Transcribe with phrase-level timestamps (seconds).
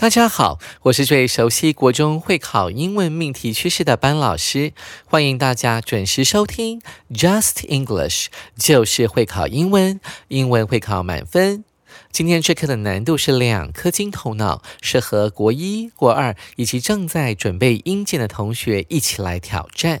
[0.00, 4.72] 大家好，我是最熟悉国中会考英文命题趋势的班老师，
[5.04, 6.80] 欢迎大家准时收听
[7.12, 11.64] Just English，就是会考英文，英文会考满分。
[12.10, 20.00] 今天这课的难度是两颗金头脑，适合国一、国二以及正在准备英检的同学一起来挑战。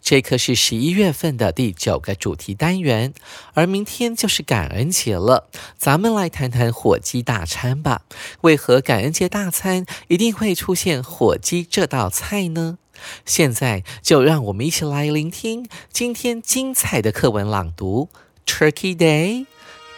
[0.00, 3.12] 这课是十一月份的第九个主题单元，
[3.54, 5.48] 而明天就是感恩节了。
[5.76, 8.02] 咱们来谈谈火鸡大餐吧。
[8.42, 12.78] 为何感恩节大餐一定会出现火鸡这道菜呢？
[13.24, 18.08] 现在就让我们一起来聆听今天精彩的课文朗读
[18.44, 19.46] ：Turkey Day，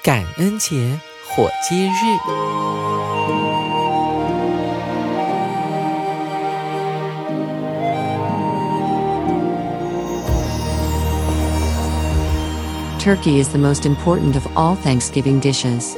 [0.03, 3.50] 感恩节火鸡日。
[13.01, 15.97] Turkey is the most important of all Thanksgiving dishes.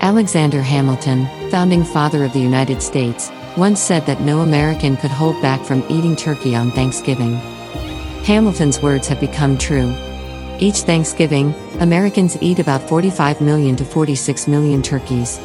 [0.00, 5.42] Alexander Hamilton, founding father of the United States, once said that no American could hold
[5.42, 7.34] back from eating turkey on Thanksgiving.
[8.22, 9.92] Hamilton's words have become true.
[10.60, 15.40] Each Thanksgiving, Americans eat about 45 million to 46 million turkeys.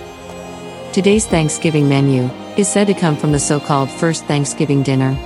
[0.93, 5.17] Today's Thanksgiving menu is said to come from the so called first Thanksgiving dinner.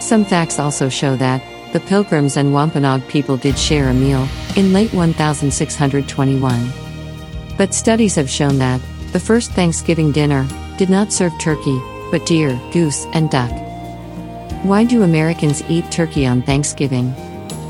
[0.00, 4.74] Some facts also show that, the Pilgrims and Wampanoag people did share a meal, in
[4.74, 6.72] late 1621.
[7.56, 8.80] But studies have shown that,
[9.12, 13.50] the first Thanksgiving dinner, did not serve turkey, but deer, goose, and duck.
[14.64, 17.14] Why do Americans eat turkey on Thanksgiving?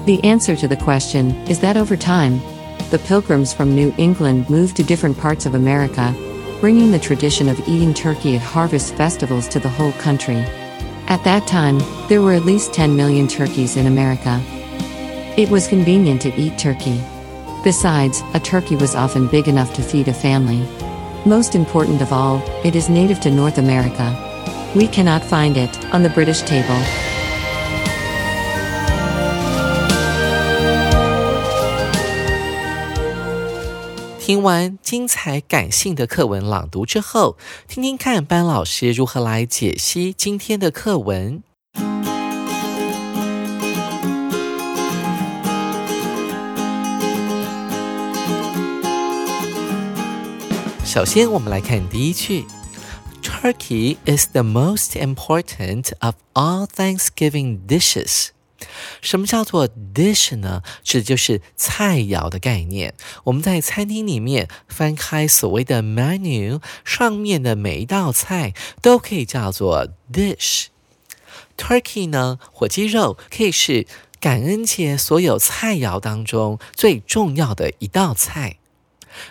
[0.04, 2.40] The answer to the question is that over time,
[2.90, 6.12] the pilgrims from New England moved to different parts of America,
[6.60, 10.44] bringing the tradition of eating turkey at harvest festivals to the whole country.
[11.08, 14.40] At that time, there were at least 10 million turkeys in America.
[15.36, 17.00] It was convenient to eat turkey.
[17.64, 20.66] Besides, a turkey was often big enough to feed a family.
[21.24, 24.12] Most important of all, it is native to North America.
[24.74, 26.80] We cannot find it on the British table.
[34.24, 41.42] 听完精彩感性的课文朗读之后，听听看班老师如何来解析今天的课文。
[50.84, 52.44] 首先，我们来看第一句
[53.24, 58.28] ：Turkey is the most important of all Thanksgiving dishes.
[59.00, 60.62] 什么叫做 dish 呢？
[60.82, 62.94] 指的就是菜肴的概念。
[63.24, 70.66] 我们在餐厅里面翻开所谓的 menu，上面的每一道菜都可以叫做 dish。
[71.56, 73.86] Turkey 呢，火鸡肉可以是
[74.20, 78.56] 感恩节所有菜肴当中最重要的一道菜。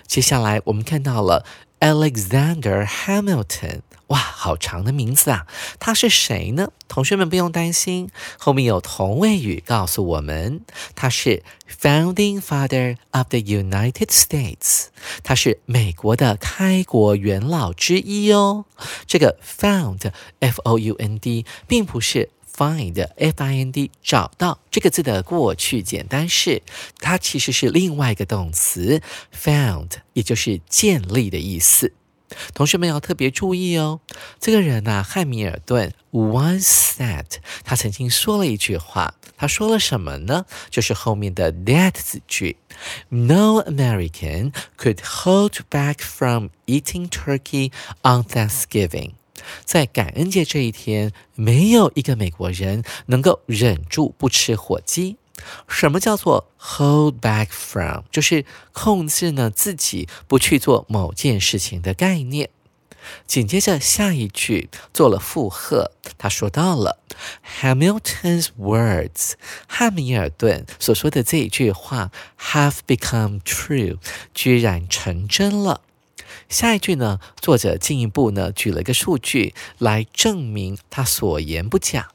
[0.05, 1.43] 接下来我们看到了
[1.81, 3.81] Alexander Hamilton。
[4.07, 5.47] 哇，好长的名字啊！
[5.79, 6.71] 他是谁呢？
[6.89, 10.61] 同学们不用担心，后面有同位语告诉我们，
[10.95, 11.43] 他是
[11.81, 14.87] Founding Father of the United States，
[15.23, 18.65] 他是美国的开国元老之一哦。
[19.07, 22.29] 这个 Found F O U N D 并不是
[22.61, 26.61] Find F I N D 找到这个字的过去简单式，
[26.99, 29.01] 它其实是另外一个动词
[29.35, 31.93] Found，也就是建立的意思。
[32.53, 34.01] 同学们要特别注意哦，
[34.39, 37.25] 这个人呐，汉密尔顿 once said，
[37.63, 40.45] 他曾经说了一句话，他说了什么呢？
[40.69, 42.57] 就是后面的 that 子句
[43.09, 47.71] ，No American could hold back from eating turkey
[48.03, 49.13] on Thanksgiving。
[49.63, 55.17] 在感恩节这一天，没有一个美国人能够忍住不吃火鸡。
[55.67, 58.03] 什么叫做 hold back from？
[58.11, 62.49] 就是控制呢自己不去做某件事情的概念。
[63.25, 66.99] 紧接着下一句做了附和，他说到了
[67.61, 69.31] Hamilton's words，
[69.67, 73.97] 汉密尔顿所说的这一句话 have become true，
[74.35, 75.81] 居然成真了。
[76.49, 82.09] 下一句呢，作者进一步呢举了一个数据来证明他所言不假。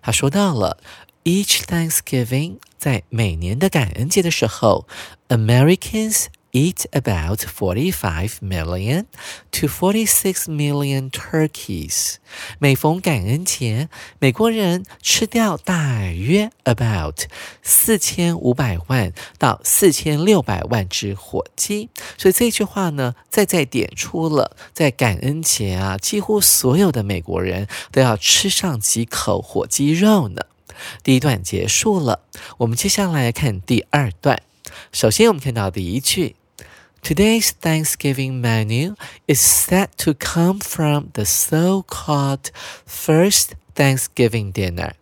[0.00, 0.78] 他说到了。
[1.22, 4.88] Each Thanksgiving，在每年的感恩节的时候
[5.28, 9.06] ，Americans eat about 45 million
[9.52, 12.16] to 46 million turkeys.
[12.58, 13.88] 每逢感恩节，
[14.18, 17.24] 美国人吃掉大约 about
[17.62, 21.88] 四千五百万到四千六百万只火鸡。
[22.16, 30.42] 所以这句话呢，再再点出了在感恩节啊，几乎所有的美国人都要吃上几口火鸡肉呢。
[31.02, 32.20] 第一段结束了，
[32.58, 34.42] 我们接下来看第二段。
[34.92, 36.36] 首先，我们看到第一句
[37.01, 38.95] ：Today's Thanksgiving menu
[39.27, 42.51] is said to come from the so-called
[42.85, 44.93] first Thanksgiving dinner。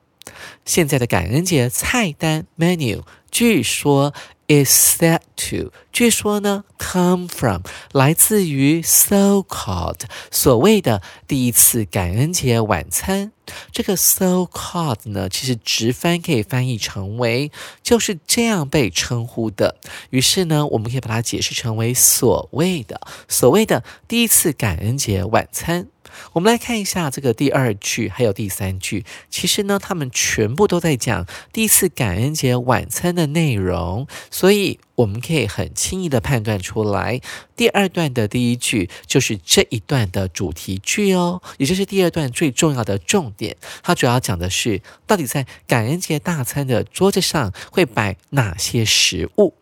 [0.66, 4.14] 现在的感恩节菜单 menu 据说
[4.49, 7.63] is said to，据说呢 come from
[7.93, 10.01] 来自于 so-called
[10.31, 13.33] 所谓的第一次感恩节晚餐。
[13.73, 17.51] 这个 so-called 呢，其实直翻可以翻译成为
[17.83, 19.77] 就是这样被称呼的。
[20.11, 25.89] 于是呢，我们可以把它解释成为所谓的所谓的第一次感恩节晚餐。
[26.33, 29.05] 我们来看一下这个第二句，还有第三句。
[29.31, 37.21] 其实呢，他们全部都在讲第一次感恩节晚餐的内容，所以我们可以很轻易的判断出来，
[37.57, 43.57] 第二段的第一句就是这一段的主题句哦，也就是第二段最重要的重点。
[43.83, 49.55] 它主要讲的是，到底在感恩节大餐的桌子上会摆哪些食物。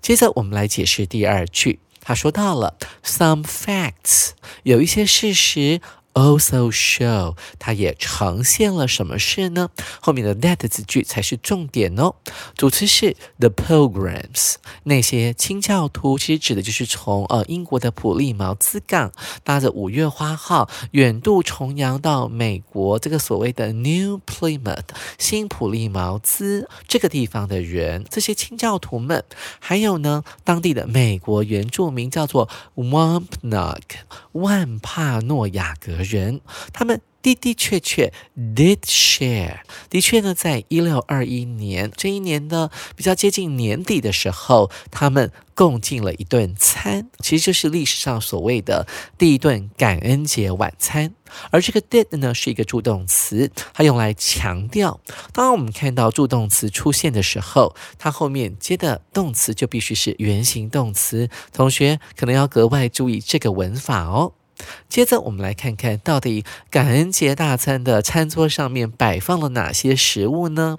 [0.00, 1.78] 接着，我们来解释第二句。
[2.02, 4.30] 他说到了 some facts，
[4.64, 5.80] 有一些事实。
[6.14, 9.70] Also show，它也呈现了什么事呢？
[9.98, 12.16] 后面的 that 子句才是重点哦。
[12.54, 19.10] 主词是 the pilgrims，那些清教徒，其实指的就是从呃英国的普利茅兹港
[19.42, 24.84] 搭着五月花号远渡重洋到美国这个所谓的 New Plymouth
[25.18, 29.24] 新普利茅兹这个地方的人，这些清教徒们，
[29.58, 33.80] 还有呢当地的美国原住民叫做 Wampanoag
[34.32, 36.01] 万帕诺亚格。
[36.02, 36.40] 人，
[36.72, 51.14] 他们的的确确 did share，的确呢，在一六二一年这一年呢，比较接近年底的时候，他们共进了一顿餐，其实就是历史上所谓的第一顿感恩节晚餐。
[51.50, 55.00] 而这个 did 呢，是一个助动词，它用来强调。
[55.32, 61.30] 当我们看到助动词出现的时候，它后面接的动词就必须是原形动词。
[61.52, 64.34] 同学可能要格外注意这个文法哦。
[64.88, 70.78] 接着，我们来看看到底感恩节大餐的餐桌上面摆放了哪些食物呢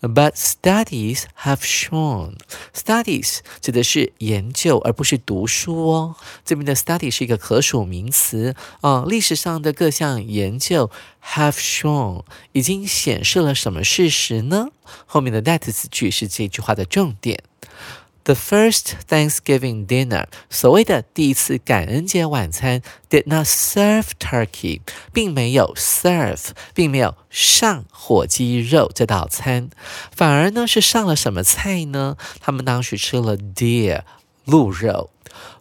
[0.00, 6.16] ？But studies have shown，studies 指的是研究，而不是读书哦。
[6.44, 9.04] 这边的 study 是一个可数名词啊。
[9.06, 10.90] 历史上的各项研究
[11.24, 14.68] have shown 已经显示了什么事实呢？
[15.06, 17.42] 后面的 that 子句是这句话的重点。
[18.22, 24.82] The first Thanksgiving dinner，所谓的第一次感恩节晚餐，did not serve turkey，
[25.12, 29.70] 并没有 serve，并没有上火鸡肉这道餐，
[30.14, 32.16] 反而呢是上了什么菜呢？
[32.40, 34.02] 他们当时吃了 deer
[34.44, 35.10] 鹿肉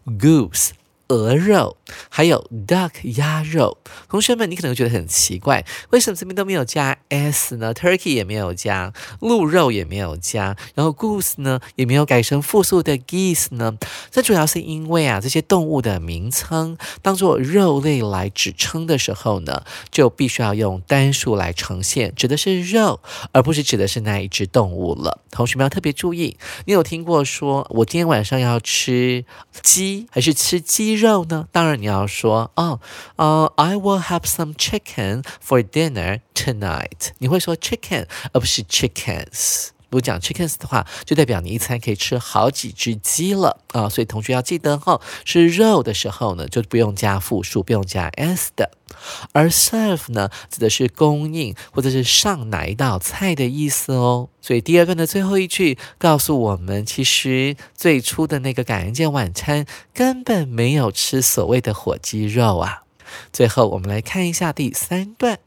[0.06, 0.72] ，goose。
[1.10, 1.78] 鹅肉，
[2.08, 3.78] 还有 duck 鸭肉。
[4.08, 13.76] 同学们，你可能会觉得很奇怪，为什么这边都没有加 s 呢？turkey 也没有加，鹿肉也没有加，然后 goose 呢也没有改成复数的 geese 呢？
[14.12, 23.00] 这主要是因为啊，这些动物的名称当做肉类来指称的时候呢，就必须要用单数来呈现，指的是肉，
[23.32, 25.22] 而不是指的是那一只动物了。
[25.32, 29.26] 同学们要特别注意，你有听过说我今天晚上要吃
[29.64, 30.99] 鸡，还是吃鸡？
[30.99, 31.49] 肉呢？
[31.53, 32.81] 当然你要说哦，
[33.17, 37.11] 呃，I will have some chicken for dinner tonight。
[37.19, 39.69] 你会说 chicken 而不是 chickens。
[39.90, 43.90] 如果讲 chickens 的话，就代表你一餐可以吃好几只鸡了啊！
[43.90, 48.72] 所以同学要记得哈，是肉的时候呢，就不用加复数，不用加 s 的。
[49.32, 54.30] 而 serve 呢，指的是供应或者是上哪一道菜的意思哦。
[54.42, 62.84] 所以第二段的最后一句告诉我们，其实最初的那个感恩节晚餐根本没有吃所谓的火鸡肉啊。
[63.34, 65.40] 最后我们来看一下第三段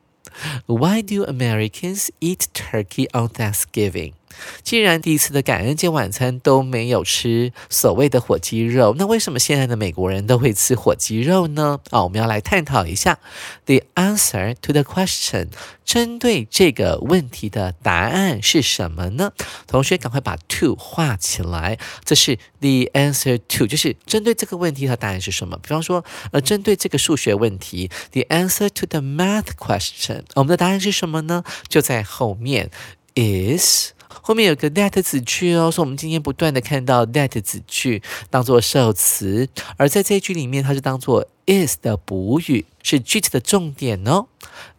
[0.66, 4.14] ：Why do Americans eat turkey on Thanksgiving？
[4.62, 11.80] 既然第一次的感恩节晚餐都没有吃所谓的火鸡肉，那为什么现在的美国人都会吃火鸡肉呢？
[11.90, 13.18] 啊，我们要来探讨一下。
[13.66, 15.48] The answer to the question，
[15.84, 19.32] 针对这个问题的答案是什么呢？
[19.66, 21.78] 同学赶快把 to 画起来。
[22.04, 25.56] 这是 the answer to，就是针对这个问题的答案是什么？
[25.58, 31.44] 比方说，呃，针对这个数学问题，the answer to the math question，我们的答案是什么呢？
[31.68, 32.70] 就在后面
[33.14, 33.92] ，is。
[34.20, 44.26] 后面有个 that 子句哦，说我们今天不断的看到 that 子句当做受词，而在这一句里面，它是当做 is 的补语，是句子的重点哦。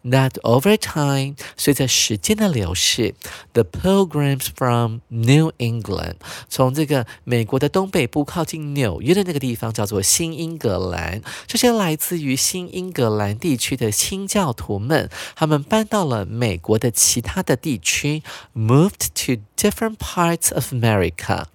[0.04, 3.14] That over time，随着时间的流逝
[3.52, 6.16] ，the pilgrims from New England，
[6.48, 18.22] 从这个美国的东北部靠近纽约的那个地方叫做新英格兰，这些来自于新英格兰地区的清教徒们，他们搬到了美国的其他的地区
[18.54, 21.46] ，moved to different parts of America。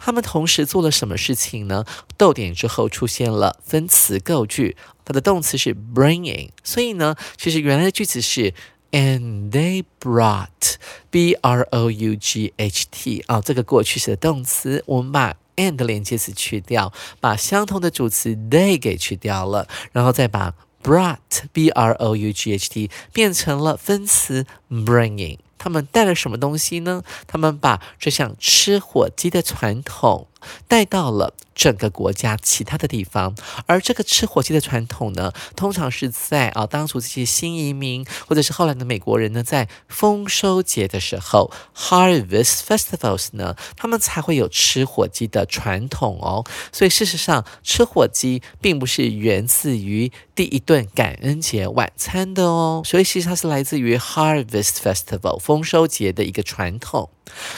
[0.00, 1.84] 他们同时做了什么事情呢？
[2.16, 8.54] 逗点之后出现了分词构句，它的动词是 bringing，所以呢，其实原来的句子是
[8.90, 21.68] and they brought，b r o u g h t 啊，这个过去式的动词，我们把 and 连接词去掉，把相同的主词 they 给去掉了，然后再把 brought，b
[21.68, 25.38] r o u g h t 变成了分词 bringing。
[25.60, 27.02] 他们带了什么东西呢？
[27.26, 30.26] 他们把这项吃火鸡的传统
[30.68, 31.34] 带到了。
[31.52, 33.34] 整个国家其他的地方，
[33.66, 46.46] 而这个吃火鸡的传统呢，通常是在啊当初这些新移民或者是后来的美国人呢，在丰收节的时候，Harvest Festivals 呢，他们才会有吃火鸡的传统哦。
[46.72, 57.10] 所以事实上，吃火鸡并不是源自于第一顿感恩节晚餐的哦，所以其实它是来自于 Harvest Festival 丰收节的一个传统。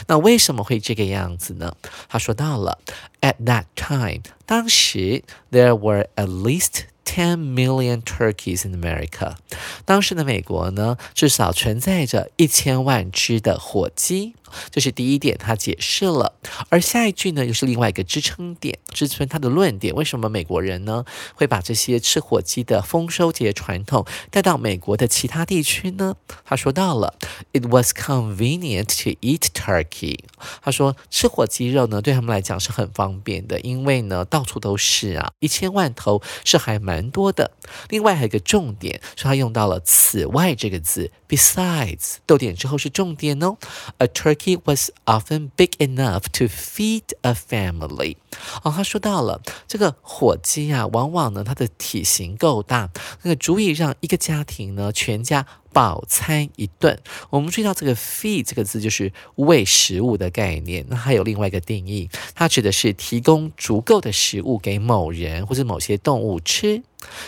[0.07, 1.73] 那为什么会这个样子呢？
[2.07, 2.72] 他说到了
[3.20, 9.36] ，at that time，当时 there were at least ten million turkeys in America。
[9.84, 14.34] 当时的美国呢，至少存在着一千万只的火鸡。
[14.71, 16.33] 这是第一点，他解释了。
[16.69, 19.93] 而下一句呢，又是另外一个支撑点，支撑他的论点。
[19.95, 26.15] 为什么美国人呢会把这些吃火鸡的丰收节传统带到美国的其他地区呢？
[26.45, 27.15] 他说到了
[27.53, 30.19] ，It was convenient to eat turkey。
[30.61, 37.51] 他说吃火鸡肉呢，对他们来讲是很方便的，因为呢到处都是啊，一千万头是还蛮多的。
[37.89, 43.57] 另外还有一个重点，说他用到了“此外”这个字，besides，逗点之后是重点哦
[43.97, 44.42] ，a turkey。
[44.43, 48.17] He was often big enough to feed a family。
[48.63, 52.89] 哦，他说到了这个火鸡啊，往往呢它的体型够大，
[53.23, 56.99] 那个足以让一个家庭呢全家饱餐一顿。
[57.29, 66.83] 我们注意到这个 feed 这个字就是喂食物的概念，那还有另外一个定义，它指的是提供足够的食物给某人或者某些动物吃。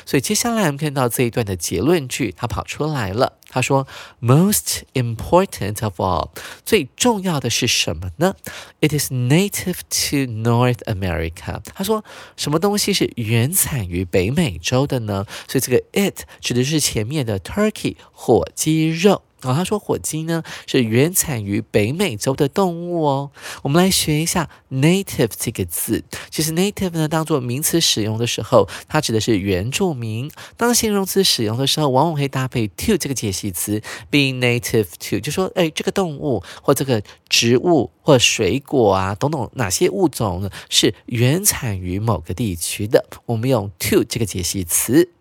[0.05, 3.33] 所以接下来我们看到这一段的结论句，它跑出来了。
[3.49, 3.87] 他说
[4.21, 6.29] ：“Most important of all，
[6.65, 8.35] 最重要的是什么呢
[8.81, 12.03] ？It is native to North America。”他说
[12.37, 19.21] ：“什么东西是原产于北美洲的呢？”所以这个 it 指的是前面的 turkey 火鸡肉。
[19.45, 23.29] 然后他说，火鸡呢是原产于北美洲的动物哦。
[23.61, 26.03] 我们来学一下 native 这个字。
[26.31, 45.14] 其实 native 呢，当做名词使用的时候，它指的是原住民；当形容词使用的时候，往往会搭配 to 这个解析词，being native to，就说哎，这个动物或这个植物或水果啊，等等哪些物种呢是原产于某个地区的，我们用 to 这个解析词。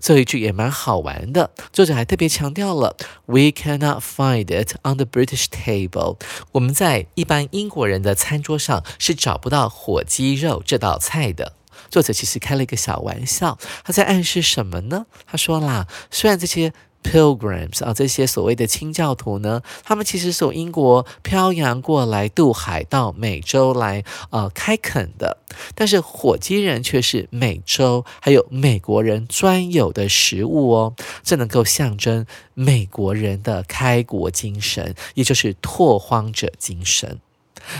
[0.00, 2.96] 这一句也蛮好玩的，作者还特别强调了
[3.26, 6.18] ，We cannot find it on the British table。
[6.52, 11.52] 我们在一般英国人的餐桌上是找不到火鸡肉这道菜的。
[11.88, 15.06] 作者其实开了一个小玩笑，他在暗示什么呢？
[15.26, 16.72] 他说啦，虽然这些。
[17.02, 25.38] Pilgrims 啊，这些所谓的清教徒呢，他们其实从英国漂洋过来渡海到美洲来呃开垦的，
[25.74, 37.18] 但是火鸡人却是美洲还有美国人专有的食物哦，这能够象征美国人的开国精神，也就是拓荒者精神。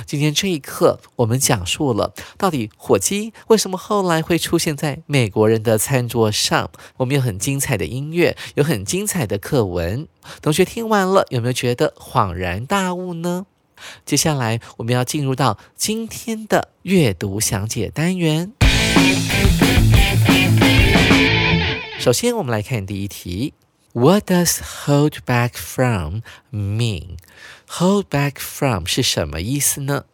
[0.06, 6.70] 今天这一课，我们讲述了到底火鸡为什么后来会出现在美国人的餐桌上。
[6.96, 10.06] 我们有很精彩的音乐，有很精彩的课文。
[10.42, 13.46] 同学听完了，有没有觉得恍然大悟呢？
[14.04, 18.52] 接下来我们要进入到今天的阅读详解单元。
[21.98, 23.54] 首先，我们来看第一题。
[23.92, 26.20] What does hold back from
[26.52, 27.16] mean?
[27.78, 30.04] Hold back from 是什么意思呢？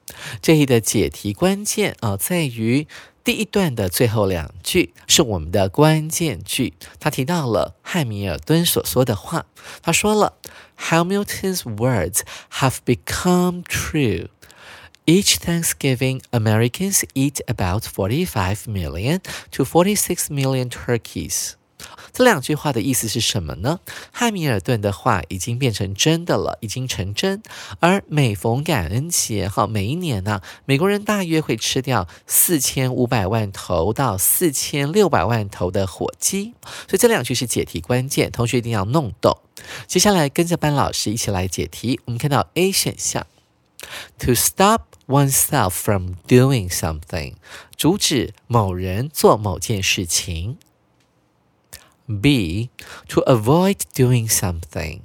[0.42, 2.86] 这里的解题关键啊，在于
[3.25, 6.75] 第一段的最后两句是我们的关键句。
[7.00, 9.46] 他提到了汉密尔顿所说的话，
[9.82, 10.34] 他说了
[10.78, 12.20] ，Hamilton's words
[12.52, 14.28] have become true.
[15.06, 19.20] Each Thanksgiving, Americans eat about 45 million
[19.52, 21.54] to 46 million turkeys.
[22.16, 23.78] 这两句话的意思是什么呢？
[24.11, 27.42] 汉密尔顿的话已经变成真的了，已经成真。
[27.78, 36.54] 而每逢感恩节，哈，每一年呢，美国人大约会吃掉四千五百万头到四千六百万头的火鸡。
[36.88, 39.37] 所以这两句是解题关键，同学一定要弄懂。
[39.87, 42.00] 接下来跟着班老师一起来解题。
[42.06, 43.26] 我们看到 A 选项
[44.20, 47.35] ，To stop oneself from doing something，
[47.76, 50.56] 阻止某人做某件事情。
[52.06, 52.70] B
[53.08, 55.00] to avoid doing something，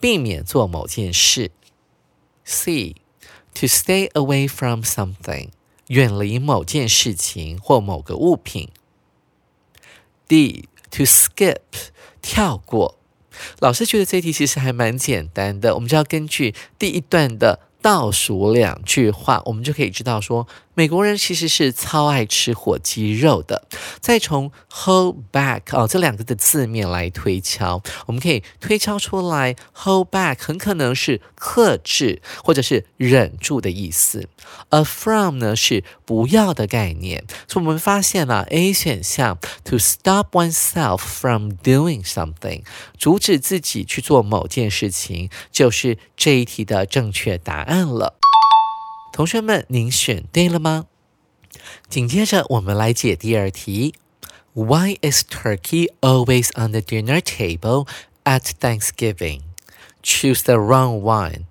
[0.00, 1.50] 避免做某件事。
[2.44, 2.96] C
[3.54, 5.50] to stay away from something，
[5.88, 8.70] 远离某件事情或某个物品。
[10.26, 11.60] D to skip，
[12.22, 12.98] 跳过。
[13.58, 20.46] 老师觉得这题其实还蛮简单的，我们就要根据第一段的倒数两句话，我们就可以知道说。
[20.74, 23.68] 美国人其实是超爱吃火鸡肉的。
[24.00, 34.28] 再从 hold back 哦这两个的字面来推敲，我们可以推敲出来，hold back 很可能是克制或者是忍住的意思。
[34.70, 37.24] a from 呢是不要的概念。
[37.46, 42.62] 所以我们发现了 A 选项 to stop oneself from doing something，
[42.98, 48.18] 阻止自己去做某件事情，就是这一题的正确答案了。
[49.12, 50.86] 同学们，您选对了吗？
[51.90, 53.94] 紧接着，我们来解第二题
[54.54, 57.86] ：Why is turkey always on the dinner table
[58.24, 59.42] at Thanksgiving?
[60.02, 61.42] Choose the wrong one.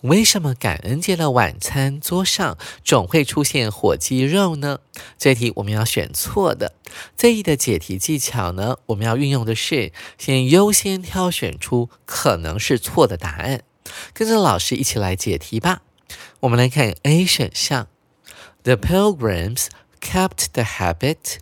[0.00, 4.80] 为什么感恩节的晚餐桌上总会出现火鸡肉呢？
[5.18, 6.72] 这题我们要选错的。
[7.14, 13.64] 这一的解题技巧呢，我们要运用的是先优先挑选出可能是错的答案。
[14.14, 15.82] 跟着老师一起来解题吧。
[16.41, 17.87] 我们来看 A 选项：
[18.63, 19.67] The pilgrims
[19.99, 21.37] kept the habit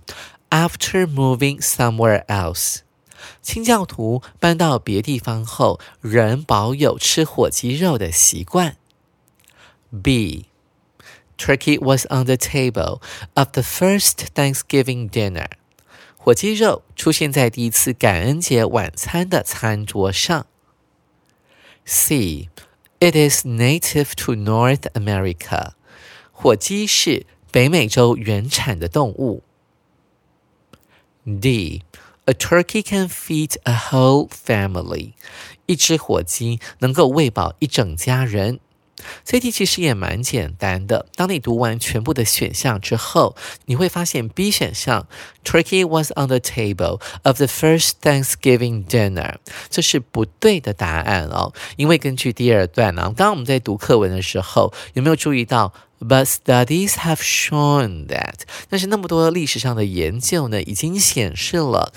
[0.49, 2.79] after moving somewhere else。
[3.41, 8.77] 清教徒搬到别地方后，仍保有吃火鸡肉的习惯。
[10.03, 10.45] B
[11.37, 13.01] Turkey was on the table
[13.33, 15.49] of the first Thanksgiving dinner。
[16.17, 20.45] 火鸡肉出现在第一次感恩节晚餐的餐桌上。
[21.83, 22.49] C
[22.99, 25.73] It is native to North America.
[26.31, 29.43] 火鸡是北美洲原产的动物。
[31.25, 31.83] D.
[32.25, 35.13] A turkey can feed a whole family.
[35.65, 38.59] 一只火鸡能够喂饱一整家人。
[39.24, 41.06] 这题其实也蛮简单的。
[41.14, 43.36] 当你读完全部的选项之后，
[43.66, 45.06] 你会发现 B 选项
[45.44, 49.36] Turkey was on the table of the first Thanksgiving dinner，
[49.68, 51.52] 这是不对的答案哦。
[51.76, 61.92] 因为根据第二段呢，当我们在读课文的时候，有没有注意到？But studies have shown that，但是那么多历史上的研究呢，已经显示了。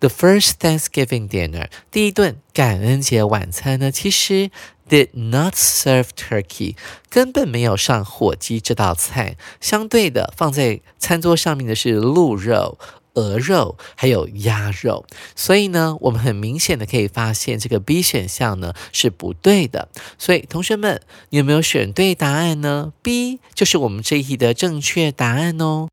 [0.00, 4.50] The first Thanksgiving dinner，第一顿感恩节晚餐呢，其实
[4.88, 6.76] did not serve turkey，
[7.08, 9.36] 根本没有上火鸡这道菜。
[9.60, 12.78] 相对的，放在餐桌上面的是鹿肉、
[13.14, 15.06] 鹅肉，还有鸭肉。
[15.34, 19.88] 所以呢，我们很明显的可以发现，这个 B 选项呢是不对的。
[20.18, 25.88] 所以同学们，你有没有选对答案呢？B 就是我们这一题的正确答案哦。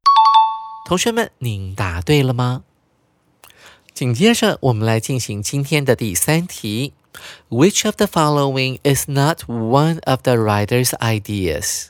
[0.87, 2.63] 同学们，您答对了吗？
[3.93, 6.93] 紧接着，我们来进行今天的第三题。
[7.49, 11.87] Which of the following is not one of the writer's ideas？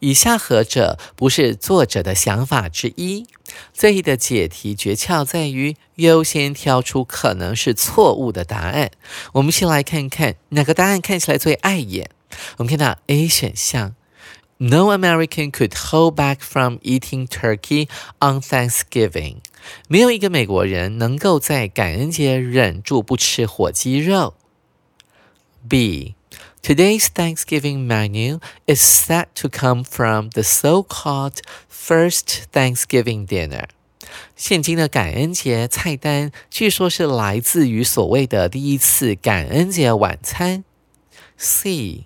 [0.00, 3.26] 以下何者不是作者的想法之一？
[3.72, 8.90] 这里的解题诀窍在于优先挑出可能是错误的答案。
[9.32, 12.10] 我们先来看看哪个答案看起来最碍眼。
[12.58, 13.94] 我们看到 A 选项。
[14.58, 17.88] No American could hold back from eating turkey
[18.20, 19.38] on Thanksgiving.
[19.88, 24.34] 没有一个美国人能够在感恩节忍住不吃火鸡肉。
[25.67, 26.15] B.
[26.61, 33.67] Today's Thanksgiving menu is set to come from the so-called first Thanksgiving dinner.
[34.35, 40.63] 现今的感恩节菜单据说是来自于所谓的第一次感恩节晚餐。
[41.37, 42.05] C.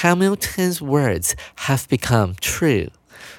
[0.00, 1.32] Hamilton's words
[1.66, 2.90] have become true.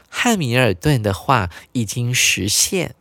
[0.09, 2.95] 汉密尔顿的话已经实现。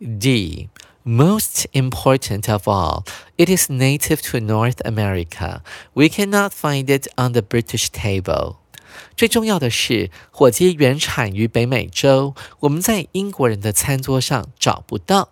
[0.00, 0.68] D.
[1.05, 3.03] Most important of all,
[3.37, 5.61] it is native to North America.
[5.93, 8.55] We cannot find it on the British table.
[9.17, 15.27] 最重要的是，火鸡原产于北美洲，我们在英国人的餐桌上找不到。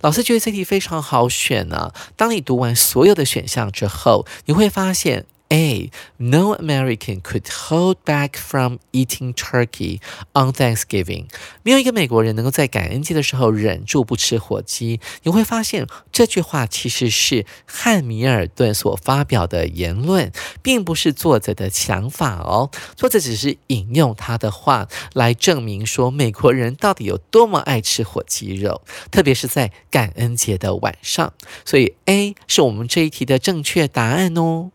[0.00, 1.92] 老师觉得这题非常好选呢。
[2.16, 5.90] 当你读完所有的选项之后，你会发现 A.
[6.18, 10.00] No American could hold back from eating turkey
[10.32, 11.26] on Thanksgiving。
[11.62, 15.00] 没有一个美国人能够在感恩节的时候忍住不吃火鸡。
[15.22, 20.32] 你会发现这句话其实是汉米尔顿所发表的言论，
[20.62, 22.70] 并不是作者的想法哦。
[22.96, 31.32] 作者只是引用他的话来证明说美国人到底有多么爱吃火鸡肉，特别是在感恩节的晚上。
[31.64, 34.72] 所以 A 是我们这一题的正确答案哦。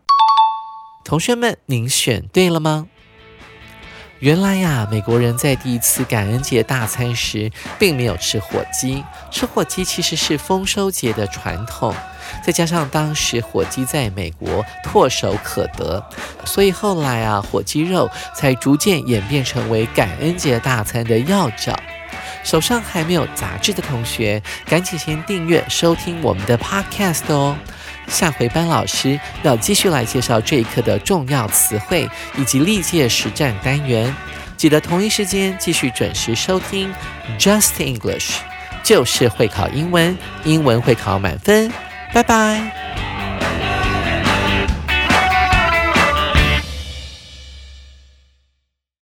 [1.04, 2.86] 同学们，您选对了吗？
[4.20, 9.02] 原来呀，美国人在第一次感恩节大餐时，并没有吃火鸡。
[9.32, 11.92] 吃火鸡其实是丰收节的传统，
[12.44, 16.02] 再加上当时火鸡在美国唾手可得，
[16.44, 21.76] 所以后来啊，火鸡肉才逐渐演变成为感恩节大餐的要角。
[22.44, 27.56] 手上还没有杂志的同学，赶紧先订阅收听我们的 Podcast 哦。
[28.12, 34.14] 下回班老师要继续来介绍这一课的重要词汇以及历届实战单元，
[34.56, 36.92] 记得同一时间继续准时收听
[37.38, 38.34] Just English，
[38.84, 41.72] 就是会考英文，英文会考满分，
[42.12, 43.11] 拜拜。